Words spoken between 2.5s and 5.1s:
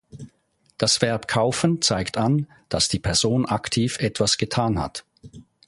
dass die Person aktiv etwas getan hat.